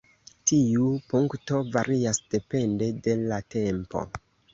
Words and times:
Tiu 0.51 0.85
punkto 1.11 1.59
varias 1.75 2.19
depende 2.37 2.87
de 3.09 3.15
la 3.27 3.39
tempo. 3.57 4.03